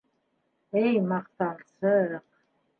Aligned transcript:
—Эй, 0.83 0.97
маҡтансыҡ. 1.13 2.19